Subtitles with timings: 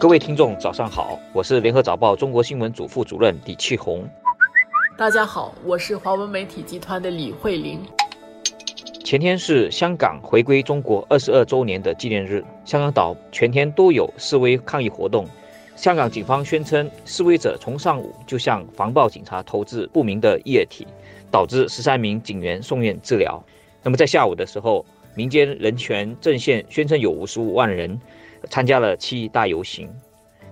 [0.00, 4.08] 各位听众，早上好，我是联合早报中国新闻组副主任李启红。
[4.96, 7.82] 大家好，我是华文媒体集团的李慧玲。
[9.04, 15.28] 前天是香港回归中国二十二周年的纪念日，香港岛全天都有示威抗议活动。
[15.76, 20.86] 香港警方宣称，示威者从上午就向防暴警察投掷不明的液体，
[21.30, 23.38] 导致十三名警员送院治疗。
[23.82, 24.82] 那么在下午的时候，
[25.14, 28.00] 民间人权阵线宣称有五十五万人。
[28.48, 29.88] 参加了七一大游行，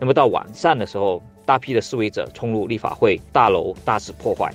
[0.00, 4.52] 那么到晚上的时候，大批的示威者冲入立法会大楼，大肆破坏。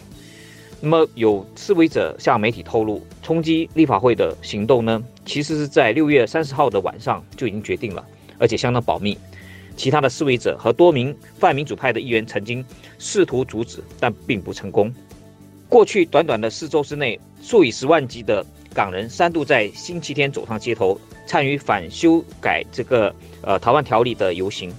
[0.81, 8.05] 那么有示威者向媒体透露，冲击立法会的行动呢，其实是在六月三十号的晚上就已经决定了，
[8.37, 9.17] 而且相当保密。
[9.75, 12.65] 其他的示威者和多名泛民主派的议员曾经
[12.97, 14.93] 试图阻止，但并不成功。
[15.67, 20.99] 过去短短的四周之内，数以十万计的港人三度在星期天走上街头。
[21.27, 24.73] 参与反修改这个呃逃犯条例的游行，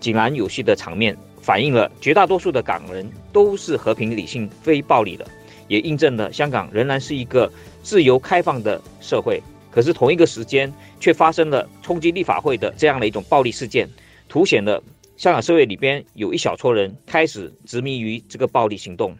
[0.00, 5.26] 井然有序的场面，反映了绝大多数的港人都是和平理性、非暴力的，
[5.68, 9.42] 也印证了香港仍然是一个自由开放的社会。
[9.70, 13.86] 可是同一个时间，却发生了冲击立法会的这样的一种暴力事件，
[14.26, 14.82] 凸显了
[15.18, 19.14] 香港社会里边有一小撮人开始执迷于这个暴力行动。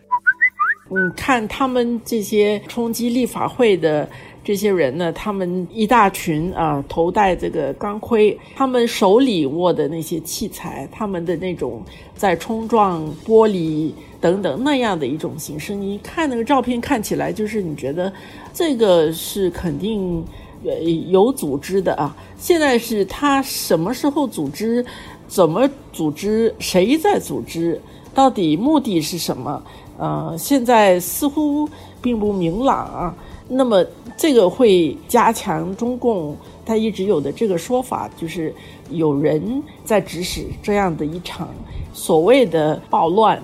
[0.90, 4.08] 嗯，看他们这些冲击立法会的。
[4.46, 11.82] 这些人呢，他们一大群啊，头戴这个钢盔，他们手里握的那些器材，他们的那种
[12.14, 13.90] 在冲撞玻璃
[14.20, 18.12] 等等那样的一种形式，你看那个照片，看起来就是你觉得
[18.52, 20.22] 这个是肯定
[20.62, 22.14] 呃有组织的啊。
[22.36, 24.84] 现在是他什么时候组织，
[25.26, 27.80] 怎么组织，谁在组织，
[28.14, 29.62] 到底目的是什么？
[29.98, 31.68] 呃，现在似乎
[32.00, 33.14] 并不明朗啊。
[33.46, 33.84] 那么，
[34.16, 36.34] 这个会加强中共
[36.64, 38.54] 他一直有的这个说法，就是
[38.88, 41.48] 有人在指使这样的一场
[41.92, 43.42] 所谓的暴乱。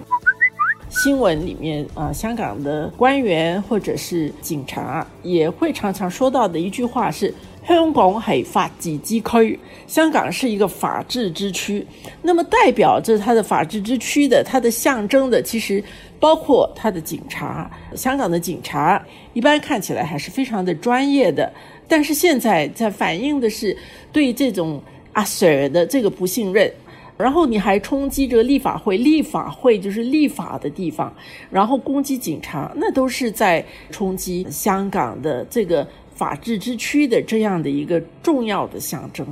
[0.91, 7.33] 新闻里面啊，香港的官员或者是警察也会常常说到的一句话是。
[7.63, 11.87] 香港系法治之区，香港是一个法治之区。
[12.23, 15.85] 那么代表着它的法治之区的，它的象征的，其实
[16.19, 17.71] 包括它的警察。
[17.95, 19.01] 香港的警察
[19.35, 21.53] 一般看起来还是非常的专业的，
[21.87, 23.77] 但是现在在反映的是
[24.11, 26.73] 对这种阿 Sir 的这个不信任。
[27.21, 31.15] 然后你还冲击这个立法会，立法会就是立法的地方，
[31.51, 35.87] 然后攻击警察，那都是在冲击香港的这个。
[36.13, 39.27] 法治之区的这样的一个重要的象征。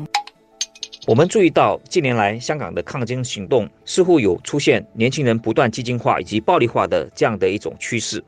[1.06, 8.24] 我们注意到，近年来香港的抗争行动似乎有出现年轻人不断激进化以及暴力化的这样的一种趋势。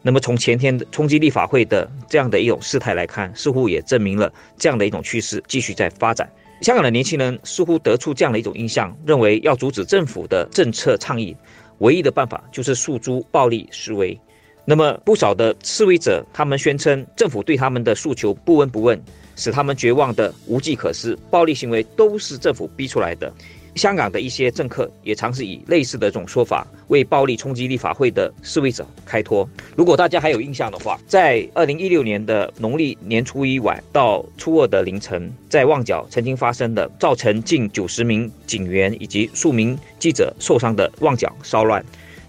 [0.00, 6.30] 那么，从前天的冲击立法会的这样的一种事态来看，似乎也证明了这样的一种趋势继续在发展。
[6.64, 11.36] 香港的年轻人似乎得出这样的一种印象，认为要阻止政府的政策倡议，
[11.80, 14.18] 唯一的办法就是诉诸暴力示威。
[14.64, 18.98] 那么不少的示威者，他们宣称政府对他们的诉求不闻不问，
[19.36, 23.30] 使他们绝望的无计可施，暴力行为都是政府逼出来的。
[23.74, 29.48] 香港的一些政客也尝试以类似的这种说法为暴力冲击立法会的示威者开脱。
[29.76, 41.84] 如果大家还有印象的话，在二零一六年的农历年初一晚到初二的凌晨，在旺角曾经发生的造成近九十名警员以及数名记者受伤的旺角骚乱。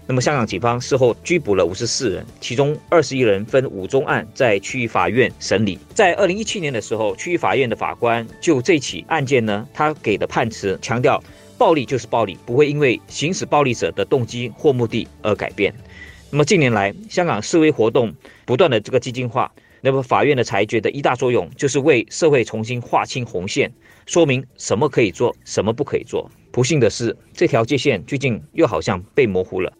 [0.08, 5.76] 那么，香港警方事后拘捕了五十四人，其中二十一人分五宗案在区域法院审理。
[5.94, 11.20] 在二零一七年的时候，区域法院的法官就这起案件呢，他给的判词强调，
[11.58, 15.74] 暴力就是暴力，不会因为行使暴力者的动机或目的而改变。
[16.30, 18.14] 那么近年来，香港示威活动
[18.44, 19.50] 不断的这个激进化，
[19.80, 23.72] 那么法院的裁决的一大作用就是为社会重新划清红线，
[24.06, 26.30] 说明什么可以做，什么不可以做。
[26.52, 29.72] 不幸的是，这条界限最近又好像被模糊了。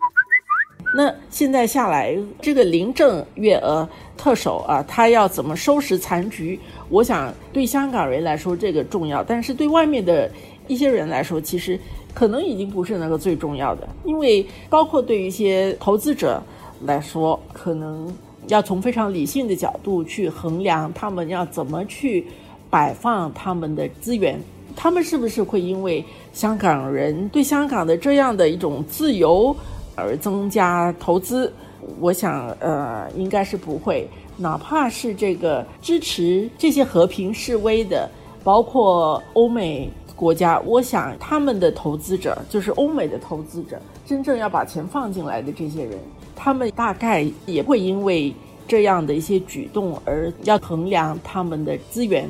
[0.96, 3.86] 那现在下来，这个林郑月娥
[4.16, 6.58] 特首啊，他要怎么收拾残局？
[6.88, 10.30] 我想对香港人来说这个重要，但是对外面的
[10.66, 11.78] 一些人来说，其实
[12.15, 13.86] 可能已经不是那个最重要的。
[14.04, 16.42] 因为包括对于一些投资者
[16.86, 18.10] 来说，可能
[18.47, 22.26] 要从非常理性的角度去衡量他们要怎么去
[22.71, 24.41] 摆放他们的资源，
[24.74, 29.54] 他们是不是会因为香港人对香港的这样的一种自由？
[29.97, 31.53] 而增加投资，
[31.98, 34.09] 我想，呃，应该是不会。
[34.37, 38.09] 哪怕是这个支持这些和平示威的，
[38.45, 45.98] 包括欧美国家，我想他们的投资者，就是欧美的投资者，真正要把钱放进来的这些人，
[46.37, 48.34] 他们大概也会因为
[48.69, 52.28] 这样的一些举动而要衡量他们的资源。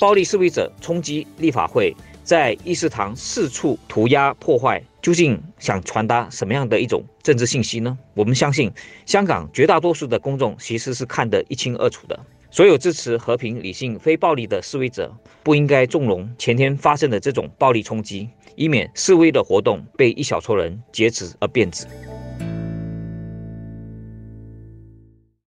[0.00, 1.94] 暴力示威者冲击立法会。
[2.28, 7.96] 在议事堂四处涂鸦破坏，究竟想传达什么样的一种政治信息呢？
[8.12, 8.70] 我们相信，
[9.06, 12.20] 香港绝大多数的公众其实是看得一清二楚的。
[12.50, 15.10] 所有支持和平、理性、非暴力的示威者，
[15.42, 21.86] 不应该纵容前天发生的这种暴力冲击，以免示威的活动被一小撮人劫持而变质。